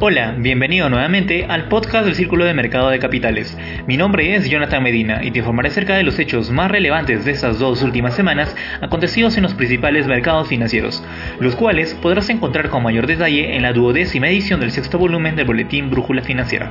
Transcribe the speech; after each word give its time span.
Hola, 0.00 0.36
bienvenido 0.38 0.88
nuevamente 0.88 1.46
al 1.48 1.66
podcast 1.66 2.04
del 2.04 2.14
Círculo 2.14 2.44
de 2.44 2.54
Mercado 2.54 2.88
de 2.88 3.00
Capitales. 3.00 3.58
Mi 3.88 3.96
nombre 3.96 4.36
es 4.36 4.48
Jonathan 4.48 4.80
Medina 4.80 5.24
y 5.24 5.32
te 5.32 5.40
informaré 5.40 5.70
acerca 5.70 5.96
de 5.96 6.04
los 6.04 6.20
hechos 6.20 6.52
más 6.52 6.70
relevantes 6.70 7.24
de 7.24 7.32
estas 7.32 7.58
dos 7.58 7.82
últimas 7.82 8.14
semanas 8.14 8.54
acontecidos 8.80 9.36
en 9.36 9.42
los 9.42 9.54
principales 9.54 10.06
mercados 10.06 10.46
financieros, 10.46 11.02
los 11.40 11.56
cuales 11.56 11.94
podrás 11.94 12.30
encontrar 12.30 12.68
con 12.68 12.84
mayor 12.84 13.08
detalle 13.08 13.56
en 13.56 13.62
la 13.62 13.72
duodécima 13.72 14.28
edición 14.28 14.60
del 14.60 14.70
sexto 14.70 14.98
volumen 14.98 15.34
del 15.34 15.46
boletín 15.46 15.90
Brújula 15.90 16.22
Financiera. 16.22 16.70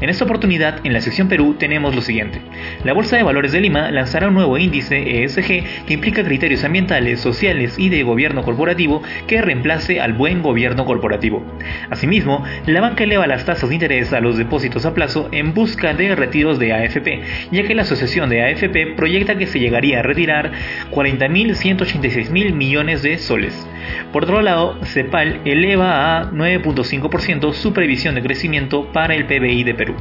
En 0.00 0.08
esta 0.08 0.24
oportunidad, 0.24 0.78
en 0.84 0.92
la 0.92 1.00
sección 1.00 1.28
Perú, 1.28 1.56
tenemos 1.58 1.96
lo 1.96 2.00
siguiente. 2.00 2.40
La 2.84 2.92
Bolsa 2.92 3.16
de 3.16 3.24
Valores 3.24 3.50
de 3.50 3.60
Lima 3.60 3.90
lanzará 3.90 4.28
un 4.28 4.34
nuevo 4.34 4.56
índice 4.56 5.24
ESG 5.24 5.64
que 5.86 5.94
implica 5.94 6.22
criterios 6.22 6.62
ambientales, 6.62 7.18
sociales 7.18 7.76
y 7.76 7.88
de 7.88 8.04
gobierno 8.04 8.44
corporativo 8.44 9.02
que 9.26 9.42
reemplace 9.42 10.00
al 10.00 10.12
buen 10.12 10.42
gobierno 10.42 10.84
corporativo. 10.84 11.44
Asimismo, 11.90 12.44
la 12.66 12.80
banca 12.80 13.04
eleva 13.04 13.26
las 13.26 13.44
tasas 13.44 13.68
de 13.68 13.74
interés 13.74 14.12
a 14.12 14.20
los 14.20 14.36
depósitos 14.36 14.86
a 14.86 14.94
plazo 14.94 15.28
en 15.32 15.54
busca 15.54 15.94
de 15.94 16.14
retiros 16.14 16.58
de 16.58 16.72
AFP, 16.72 17.22
ya 17.50 17.62
que 17.64 17.74
la 17.74 17.82
asociación 17.82 18.28
de 18.30 18.42
AFP 18.42 18.94
proyecta 18.96 19.36
que 19.36 19.46
se 19.46 19.60
llegaría 19.60 20.00
a 20.00 20.02
retirar 20.02 20.52
40.186.000 20.90 22.52
millones 22.52 23.02
de 23.02 23.18
soles. 23.18 23.66
Por 24.12 24.24
otro 24.24 24.42
lado, 24.42 24.78
CEPAL 24.84 25.40
eleva 25.44 26.20
a 26.20 26.30
9.5% 26.30 27.52
su 27.52 27.72
previsión 27.72 28.14
de 28.14 28.22
crecimiento 28.22 28.92
para 28.92 29.14
el 29.14 29.26
PBI 29.26 29.64
de 29.64 29.74
Perú 29.74 29.94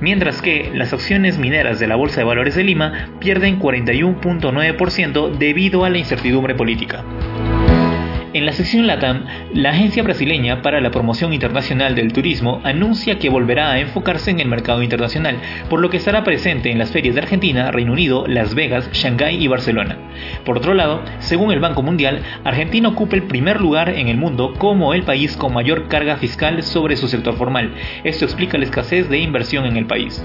mientras 0.00 0.40
que 0.42 0.70
las 0.74 0.92
acciones 0.92 1.38
mineras 1.38 1.78
de 1.78 1.86
la 1.86 1.96
Bolsa 1.96 2.20
de 2.20 2.24
Valores 2.24 2.54
de 2.54 2.64
Lima 2.64 3.10
pierden 3.20 3.58
41.9% 3.58 5.30
debido 5.32 5.84
a 5.84 5.90
la 5.90 5.98
incertidumbre 5.98 6.54
política. 6.54 7.04
En 8.34 8.44
la 8.44 8.52
sección 8.52 8.86
LATAM, 8.86 9.24
la 9.54 9.70
Agencia 9.70 10.02
Brasileña 10.02 10.60
para 10.60 10.82
la 10.82 10.90
Promoción 10.90 11.32
Internacional 11.32 11.94
del 11.94 12.12
Turismo 12.12 12.60
anuncia 12.62 13.18
que 13.18 13.30
volverá 13.30 13.72
a 13.72 13.80
enfocarse 13.80 14.30
en 14.30 14.38
el 14.38 14.48
mercado 14.48 14.82
internacional, 14.82 15.38
por 15.70 15.80
lo 15.80 15.88
que 15.88 15.96
estará 15.96 16.24
presente 16.24 16.70
en 16.70 16.78
las 16.78 16.90
ferias 16.90 17.14
de 17.14 17.22
Argentina, 17.22 17.70
Reino 17.70 17.94
Unido, 17.94 18.26
Las 18.26 18.54
Vegas, 18.54 18.90
Shanghái 18.92 19.42
y 19.42 19.48
Barcelona. 19.48 19.96
Por 20.44 20.58
otro 20.58 20.74
lado, 20.74 21.00
según 21.20 21.52
el 21.52 21.60
Banco 21.60 21.82
Mundial, 21.82 22.20
Argentina 22.44 22.90
ocupa 22.90 23.16
el 23.16 23.22
primer 23.22 23.62
lugar 23.62 23.88
en 23.88 24.08
el 24.08 24.18
mundo 24.18 24.52
como 24.58 24.92
el 24.92 25.04
país 25.04 25.34
con 25.34 25.54
mayor 25.54 25.88
carga 25.88 26.16
fiscal 26.16 26.62
sobre 26.62 26.96
su 26.96 27.08
sector 27.08 27.34
formal. 27.34 27.72
Esto 28.04 28.26
explica 28.26 28.58
la 28.58 28.64
escasez 28.64 29.08
de 29.08 29.20
inversión 29.20 29.64
en 29.64 29.78
el 29.78 29.86
país. 29.86 30.22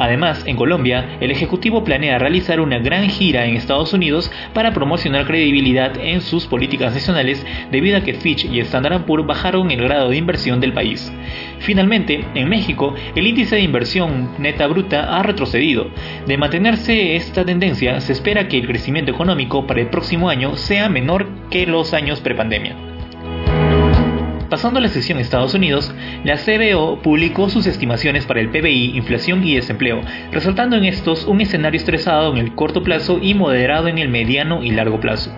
Además, 0.00 0.42
en 0.46 0.56
Colombia, 0.56 1.18
el 1.20 1.30
Ejecutivo 1.30 1.84
planea 1.84 2.18
realizar 2.18 2.58
una 2.58 2.78
gran 2.78 3.10
gira 3.10 3.44
en 3.44 3.54
Estados 3.54 3.92
Unidos 3.92 4.32
para 4.54 4.72
promocionar 4.72 5.26
credibilidad 5.26 5.92
en 6.00 6.22
sus 6.22 6.46
políticas 6.46 6.94
nacionales 6.94 7.44
debido 7.70 7.98
a 7.98 8.00
que 8.00 8.14
Fitch 8.14 8.46
y 8.46 8.60
Standard 8.60 9.04
Poor's 9.04 9.26
bajaron 9.26 9.70
el 9.70 9.82
grado 9.82 10.08
de 10.08 10.16
inversión 10.16 10.58
del 10.58 10.72
país. 10.72 11.12
Finalmente, 11.58 12.24
en 12.34 12.48
México, 12.48 12.94
el 13.14 13.26
índice 13.26 13.56
de 13.56 13.62
inversión 13.62 14.30
neta 14.38 14.66
bruta 14.68 15.18
ha 15.18 15.22
retrocedido. 15.22 15.88
De 16.26 16.38
mantenerse 16.38 17.14
esta 17.16 17.44
tendencia, 17.44 18.00
se 18.00 18.14
espera 18.14 18.48
que 18.48 18.56
el 18.56 18.66
crecimiento 18.66 19.10
económico 19.10 19.66
para 19.66 19.82
el 19.82 19.88
próximo 19.88 20.30
año 20.30 20.56
sea 20.56 20.88
menor 20.88 21.26
que 21.50 21.66
los 21.66 21.92
años 21.92 22.20
prepandemia. 22.20 22.89
Pasando 24.50 24.80
a 24.80 24.82
la 24.82 24.88
sección 24.88 25.20
Estados 25.20 25.54
Unidos, 25.54 25.94
la 26.24 26.36
CBO 26.36 27.00
publicó 27.02 27.48
sus 27.48 27.68
estimaciones 27.68 28.26
para 28.26 28.40
el 28.40 28.48
PBI, 28.48 28.96
inflación 28.96 29.46
y 29.46 29.54
desempleo, 29.54 30.00
resaltando 30.32 30.76
en 30.76 30.86
estos 30.86 31.24
un 31.24 31.40
escenario 31.40 31.78
estresado 31.78 32.32
en 32.32 32.38
el 32.38 32.56
corto 32.56 32.82
plazo 32.82 33.20
y 33.22 33.34
moderado 33.34 33.86
en 33.86 33.98
el 33.98 34.08
mediano 34.08 34.64
y 34.64 34.72
largo 34.72 34.98
plazo. 34.98 35.32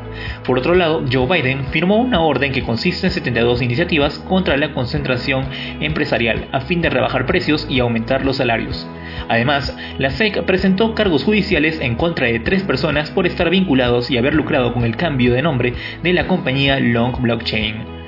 Por 0.47 0.59
otro 0.59 0.75
lado, 0.75 1.05
Joe 1.13 1.27
Biden 1.27 1.67
firmó 1.67 1.99
una 1.99 2.23
orden 2.23 2.53
que 2.53 2.63
consiste 2.63 3.09
en 3.09 3.13
72 3.13 3.61
iniciativas 3.61 4.19
contra 4.19 4.57
la 4.57 4.73
concentración 4.73 5.45
empresarial 5.81 6.49
a 6.51 6.63
fin 6.63 6.81
de 6.81 6.89
rebajar 6.89 7.27
precios 7.27 7.67
y 7.69 7.81
aumentar 7.81 8.25
los 8.25 8.39
salarios. 8.39 8.89
Además, 9.29 9.77
la 9.99 10.09
SEC 10.09 10.43
presentó 10.45 10.95
cargos 10.95 11.25
judiciales 11.25 11.79
en 11.83 11.97
contra 11.97 12.29
de 12.29 12.41
tres 12.41 12.63
personas 12.63 13.11
por 13.11 13.27
estar 13.27 13.51
vinculados 13.51 14.11
y 14.11 14.17
haber 14.17 14.33
lucrado 14.33 14.73
con 14.73 14.85
el 14.85 14.97
cambio 14.97 15.35
de 15.35 15.43
nombre 15.43 15.75
de 16.03 16.13
la 16.15 16.27
compañía 16.27 16.81
Long 16.81 17.21
Blockchain. 17.21 18.02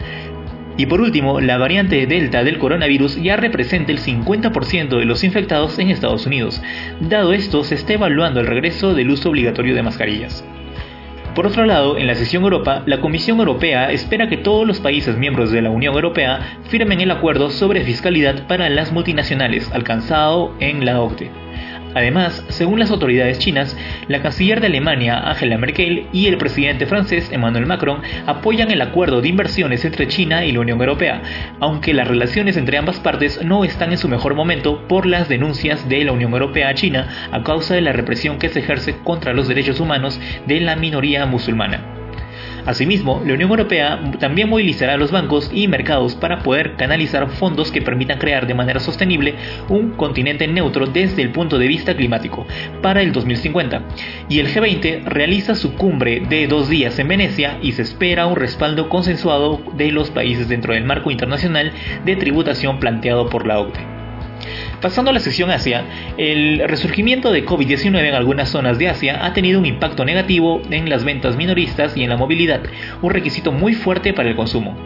Y 0.77 0.87
por 0.87 1.01
último, 1.01 1.41
la 1.41 1.57
variante 1.57 2.07
Delta 2.07 2.43
del 2.43 2.59
coronavirus 2.59 3.23
ya 3.23 3.37
representa 3.37 3.93
el 3.93 4.01
50% 4.01 4.99
de 4.99 5.05
los 5.05 5.23
infectados 5.23 5.79
en 5.79 5.91
Estados 5.91 6.27
Unidos. 6.27 6.61
Dado 7.01 7.33
esto, 7.33 7.63
se 7.63 7.77
está 7.77 7.93
evaluando 7.93 8.41
el 8.41 8.47
regreso 8.47 8.93
del 8.95 9.11
uso 9.11 9.31
obligatorio 9.31 9.75
de 9.75 9.83
mascarillas. 9.83 10.45
Por 11.35 11.47
otro 11.47 11.65
lado, 11.65 11.99
en 11.99 12.07
la 12.07 12.15
sesión 12.15 12.45
Europa, 12.45 12.83
la 12.87 13.01
Comisión 13.01 13.39
Europea 13.39 13.91
espera 13.91 14.29
que 14.29 14.37
todos 14.37 14.67
los 14.67 14.81
países 14.81 15.17
miembros 15.17 15.51
de 15.51 15.63
la 15.63 15.71
Unión 15.71 15.95
Europea 15.95 16.59
firmen 16.69 17.01
el 17.01 17.11
acuerdo 17.11 17.51
sobre 17.51 17.85
fiscalidad 17.85 18.47
para 18.47 18.69
las 18.69 18.93
multinacionales 18.93 19.71
alcanzado 19.73 20.55
en 20.61 20.85
la 20.85 21.01
OCDE. 21.01 21.44
Además, 21.95 22.45
según 22.49 22.79
las 22.79 22.91
autoridades 22.91 23.39
chinas, 23.39 23.77
la 24.09 24.23
canciller 24.23 24.61
de 24.61 24.67
Alemania, 24.67 25.19
Angela 25.19 25.59
Merkel, 25.59 26.07
y 26.13 26.27
el 26.27 26.39
presidente 26.39 26.87
francés, 26.87 27.31
Emmanuel 27.33 27.67
Macron, 27.67 28.03
apoyan 28.27 28.71
el 28.71 28.83
acuerdo 28.83 29.21
de 29.21 29.29
inversiones 29.29 29.85
entre 29.85 30.09
China 30.09 30.45
y 30.45 30.53
la 30.53 30.61
Unión 30.61 30.81
Europea, 30.81 31.23
aunque 31.61 31.95
las 31.95 32.09
relaciones 32.09 32.57
entre 32.57 32.79
ambas 32.79 33.01
partes 33.01 33.43
no 33.45 33.65
están 33.65 33.93
en 33.93 33.99
su 33.99 34.09
mejor 34.09 34.35
momento 34.35 34.87
por 34.89 35.07
las 35.07 35.29
denuncias 35.29 35.89
de 35.89 36.05
la 36.05 36.13
Unión 36.13 36.33
Europea 36.33 36.69
a 36.69 36.75
China 36.75 37.09
a 37.31 37.43
causa 37.43 37.75
de 37.75 37.81
la 37.81 37.93
represión 37.93 38.39
que 38.39 38.49
se 38.49 38.61
ejerce 38.61 38.97
contra 39.05 39.33
los 39.33 39.49
derechos 39.49 39.81
humanos 39.81 40.21
de 40.47 40.61
la 40.61 40.77
minoría 40.77 41.27
musulmana. 41.27 41.94
Asimismo, 42.67 43.23
la 43.25 43.35
Unión 43.35 43.51
Europea 43.51 44.01
también 44.19 44.49
movilizará 44.49 44.95
a 44.95 44.97
los 44.97 45.11
bancos 45.11 45.51
y 45.53 45.69
mercados 45.69 46.15
para 46.15 46.39
poder 46.39 46.77
canalizar 46.77 47.29
fondos 47.29 47.71
que 47.71 47.83
permitan 47.83 48.19
crear 48.19 48.47
de 48.47 48.55
manera 48.55 48.81
sostenible 48.81 49.35
un 49.69 49.91
continente 49.91 50.49
neutro 50.49 50.87
desde 50.87 51.23
el 51.23 51.31
punto 51.31 51.59
de 51.59 51.69
vista 51.69 51.95
climático 51.95 52.47
para 52.83 53.03
el 53.03 53.13
2050. 53.13 53.83
Y 54.29 54.39
el 54.39 54.49
G20 54.49 55.05
realiza 55.05 55.55
su 55.55 55.75
cumbre 55.75 56.21
de 56.21 56.47
dos 56.47 56.69
días 56.69 56.99
en 56.99 57.09
Venecia 57.09 57.59
y 57.63 57.73
se 57.73 57.83
espera 57.83 58.27
un 58.27 58.37
respaldo 58.37 58.89
consensuado 58.89 59.61
de 59.77 59.93
los 59.93 60.11
países 60.11 60.49
dentro 60.49 60.75
del 60.75 60.85
marco 60.85 61.11
internacional 61.11 61.73
de 62.05 62.17
tributación 62.17 62.79
planteado 62.81 63.29
por 63.29 63.47
la 63.47 63.61
OCDE. 63.61 63.94
Pasando 64.85 65.13
a 65.13 65.15
la 65.15 65.21
sección 65.21 65.51
Asia, 65.51 65.83
el 66.19 66.63
resurgimiento 66.69 67.33
de 67.33 67.47
COVID-19 67.47 68.07
en 68.07 68.15
algunas 68.15 68.51
zonas 68.51 68.77
de 68.77 68.91
Asia 68.91 69.25
ha 69.25 69.33
tenido 69.33 69.59
un 69.59 69.65
impacto 69.65 70.05
negativo 70.05 70.61
en 70.69 70.91
las 70.91 71.05
ventas 71.05 71.37
minoristas 71.37 71.97
y 71.97 72.03
en 72.03 72.11
la 72.11 72.19
movilidad, 72.19 72.61
un 73.01 73.11
requisito 73.11 73.51
muy 73.51 73.73
fuerte 73.73 74.13
para 74.13 74.29
el 74.29 74.37
consumo. 74.37 74.77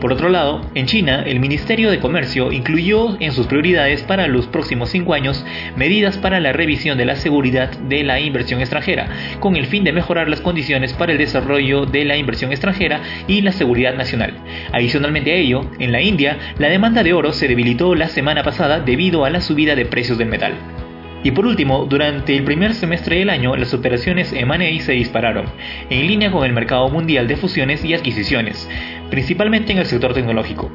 Por 0.00 0.12
otro 0.12 0.28
lado, 0.28 0.60
en 0.74 0.86
China, 0.86 1.22
el 1.26 1.40
Ministerio 1.40 1.90
de 1.90 2.00
Comercio 2.00 2.52
incluyó 2.52 3.16
en 3.20 3.32
sus 3.32 3.46
prioridades 3.46 4.02
para 4.02 4.26
los 4.26 4.46
próximos 4.46 4.90
cinco 4.90 5.14
años 5.14 5.44
medidas 5.76 6.18
para 6.18 6.40
la 6.40 6.52
revisión 6.52 6.98
de 6.98 7.04
la 7.04 7.16
seguridad 7.16 7.70
de 7.70 8.04
la 8.04 8.20
inversión 8.20 8.60
extranjera, 8.60 9.08
con 9.40 9.56
el 9.56 9.66
fin 9.66 9.84
de 9.84 9.92
mejorar 9.92 10.28
las 10.28 10.40
condiciones 10.40 10.92
para 10.92 11.12
el 11.12 11.18
desarrollo 11.18 11.86
de 11.86 12.04
la 12.04 12.16
inversión 12.16 12.50
extranjera 12.50 13.00
y 13.26 13.40
la 13.42 13.52
seguridad 13.52 13.94
nacional. 13.94 14.34
Adicionalmente 14.72 15.32
a 15.32 15.36
ello, 15.36 15.66
en 15.78 15.92
la 15.92 16.00
India, 16.00 16.38
la 16.58 16.68
demanda 16.68 17.02
de 17.02 17.12
oro 17.12 17.32
se 17.32 17.48
debilitó 17.48 17.94
la 17.94 18.08
semana 18.08 18.42
pasada 18.42 18.80
debido 18.80 19.24
a 19.24 19.30
la 19.30 19.40
subida 19.40 19.74
de 19.74 19.86
precios 19.86 20.18
del 20.18 20.28
metal. 20.28 20.54
Y 21.24 21.30
por 21.30 21.46
último, 21.46 21.86
durante 21.86 22.36
el 22.36 22.44
primer 22.44 22.74
semestre 22.74 23.18
del 23.18 23.30
año, 23.30 23.56
las 23.56 23.72
operaciones 23.72 24.32
M&A 24.34 24.80
se 24.82 24.92
dispararon, 24.92 25.46
en 25.88 26.06
línea 26.06 26.30
con 26.30 26.44
el 26.44 26.52
mercado 26.52 26.90
mundial 26.90 27.26
de 27.26 27.36
fusiones 27.36 27.82
y 27.82 27.94
adquisiciones, 27.94 28.68
principalmente 29.08 29.72
en 29.72 29.78
el 29.78 29.86
sector 29.86 30.12
tecnológico. 30.12 30.70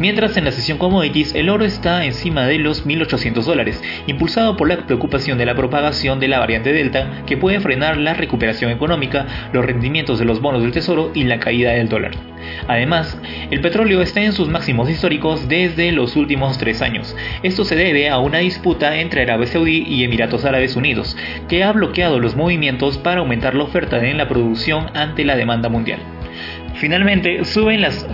Mientras 0.00 0.36
en 0.36 0.44
la 0.44 0.52
sesión 0.52 0.78
commodities 0.78 1.34
el 1.34 1.50
oro 1.50 1.64
está 1.64 2.04
encima 2.04 2.46
de 2.46 2.58
los 2.58 2.86
1.800 2.86 3.42
dólares, 3.42 3.82
impulsado 4.06 4.56
por 4.56 4.68
la 4.68 4.86
preocupación 4.86 5.38
de 5.38 5.46
la 5.46 5.56
propagación 5.56 6.20
de 6.20 6.28
la 6.28 6.38
variante 6.38 6.72
Delta 6.72 7.24
que 7.26 7.36
puede 7.36 7.58
frenar 7.58 7.96
la 7.96 8.14
recuperación 8.14 8.70
económica, 8.70 9.26
los 9.52 9.64
rendimientos 9.64 10.20
de 10.20 10.24
los 10.24 10.40
bonos 10.40 10.62
del 10.62 10.70
tesoro 10.70 11.10
y 11.14 11.24
la 11.24 11.40
caída 11.40 11.72
del 11.72 11.88
dólar. 11.88 12.12
Además, 12.68 13.20
el 13.50 13.60
petróleo 13.60 14.00
está 14.00 14.20
en 14.20 14.32
sus 14.32 14.48
máximos 14.48 14.88
históricos 14.88 15.48
desde 15.48 15.90
los 15.90 16.14
últimos 16.14 16.58
tres 16.58 16.80
años. 16.80 17.16
Esto 17.42 17.64
se 17.64 17.74
debe 17.74 18.08
a 18.08 18.18
una 18.18 18.38
disputa 18.38 19.00
entre 19.00 19.22
Arabia 19.22 19.48
Saudí 19.48 19.84
y 19.86 20.04
Emiratos 20.04 20.44
Árabes 20.44 20.76
Unidos, 20.76 21.16
que 21.48 21.64
ha 21.64 21.72
bloqueado 21.72 22.20
los 22.20 22.36
movimientos 22.36 22.98
para 22.98 23.20
aumentar 23.20 23.56
la 23.56 23.64
oferta 23.64 23.98
en 24.04 24.18
la 24.18 24.28
producción 24.28 24.86
ante 24.94 25.24
la 25.24 25.34
demanda 25.34 25.68
mundial. 25.68 25.98
Finalmente 26.78 27.44
suben, 27.44 27.80
las, 27.80 28.06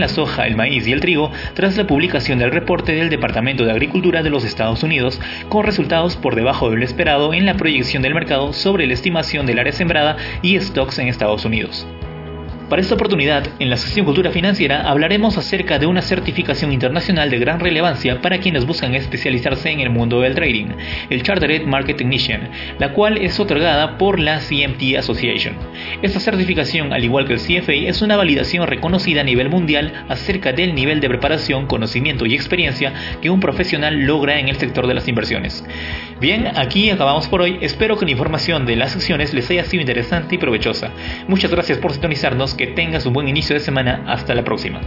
la 0.00 0.08
soja, 0.08 0.46
el 0.46 0.56
maíz 0.56 0.86
y 0.86 0.92
el 0.92 1.00
trigo 1.00 1.30
tras 1.54 1.76
la 1.78 1.86
publicación 1.86 2.38
del 2.38 2.50
reporte 2.50 2.92
del 2.92 3.08
Departamento 3.08 3.64
de 3.64 3.72
Agricultura 3.72 4.22
de 4.22 4.28
los 4.30 4.44
Estados 4.44 4.82
Unidos, 4.82 5.18
con 5.48 5.64
resultados 5.64 6.16
por 6.16 6.34
debajo 6.34 6.70
de 6.70 6.76
lo 6.76 6.84
esperado 6.84 7.32
en 7.32 7.46
la 7.46 7.54
proyección 7.54 8.02
del 8.02 8.14
mercado 8.14 8.52
sobre 8.52 8.86
la 8.86 8.92
estimación 8.92 9.46
del 9.46 9.58
área 9.58 9.72
sembrada 9.72 10.16
y 10.42 10.60
stocks 10.60 10.98
en 10.98 11.08
Estados 11.08 11.46
Unidos. 11.46 11.86
Para 12.72 12.80
esta 12.80 12.94
oportunidad, 12.94 13.46
en 13.58 13.68
la 13.68 13.76
sección 13.76 14.06
Cultura 14.06 14.30
Financiera 14.30 14.88
hablaremos 14.88 15.36
acerca 15.36 15.78
de 15.78 15.84
una 15.84 16.00
certificación 16.00 16.72
internacional 16.72 17.28
de 17.28 17.38
gran 17.38 17.60
relevancia 17.60 18.22
para 18.22 18.38
quienes 18.38 18.64
buscan 18.64 18.94
especializarse 18.94 19.68
en 19.68 19.80
el 19.80 19.90
mundo 19.90 20.22
del 20.22 20.34
trading, 20.34 20.68
el 21.10 21.22
Chartered 21.22 21.66
Market 21.66 21.98
Technician, 21.98 22.48
la 22.78 22.94
cual 22.94 23.18
es 23.18 23.38
otorgada 23.38 23.98
por 23.98 24.18
la 24.18 24.38
CMT 24.38 24.96
Association. 24.96 25.54
Esta 26.00 26.18
certificación, 26.18 26.94
al 26.94 27.04
igual 27.04 27.26
que 27.26 27.34
el 27.34 27.40
CFA, 27.40 27.74
es 27.74 28.00
una 28.00 28.16
validación 28.16 28.66
reconocida 28.66 29.20
a 29.20 29.24
nivel 29.24 29.50
mundial 29.50 30.06
acerca 30.08 30.54
del 30.54 30.74
nivel 30.74 31.00
de 31.00 31.10
preparación, 31.10 31.66
conocimiento 31.66 32.24
y 32.24 32.34
experiencia 32.34 32.94
que 33.20 33.28
un 33.28 33.40
profesional 33.40 34.00
logra 34.06 34.38
en 34.38 34.48
el 34.48 34.56
sector 34.56 34.86
de 34.86 34.94
las 34.94 35.06
inversiones. 35.08 35.62
Bien, 36.22 36.46
aquí 36.56 36.88
acabamos 36.88 37.28
por 37.28 37.42
hoy. 37.42 37.58
Espero 37.60 37.98
que 37.98 38.06
la 38.06 38.12
información 38.12 38.64
de 38.64 38.76
las 38.76 38.92
secciones 38.92 39.34
les 39.34 39.50
haya 39.50 39.64
sido 39.64 39.82
interesante 39.82 40.36
y 40.36 40.38
provechosa. 40.38 40.90
Muchas 41.28 41.50
gracias 41.50 41.76
por 41.76 41.92
sintonizarnos. 41.92 42.56
Que 42.62 42.68
tengas 42.68 43.04
un 43.06 43.12
buen 43.12 43.26
inicio 43.26 43.54
de 43.54 43.60
semana. 43.60 44.04
Hasta 44.06 44.36
la 44.36 44.44
próxima. 44.44 44.80